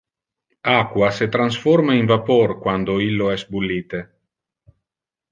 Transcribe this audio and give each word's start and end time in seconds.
Aqua 0.79 1.09
se 1.17 1.25
transforma 1.35 1.93
in 2.01 2.05
vapor 2.13 2.49
quando 2.63 2.97
illo 3.09 3.27
es 3.35 3.43
bullite. 3.51 4.01